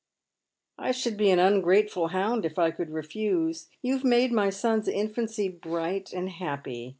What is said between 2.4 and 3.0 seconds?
if I could